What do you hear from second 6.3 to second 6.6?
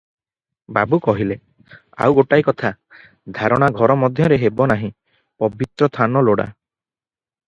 ଲୋଡ଼ା।